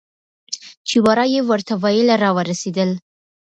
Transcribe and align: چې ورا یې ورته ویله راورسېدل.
چې 0.87 0.95
ورا 1.05 1.25
یې 1.33 1.41
ورته 1.49 1.73
ویله 1.83 2.15
راورسېدل. 2.23 2.89